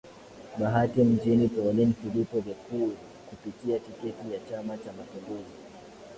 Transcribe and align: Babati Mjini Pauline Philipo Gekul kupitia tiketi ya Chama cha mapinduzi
Babati 0.59 1.03
Mjini 1.03 1.47
Pauline 1.47 1.93
Philipo 2.01 2.39
Gekul 2.41 2.91
kupitia 3.29 3.79
tiketi 3.79 4.33
ya 4.33 4.39
Chama 4.49 4.77
cha 4.77 4.93
mapinduzi 4.93 5.55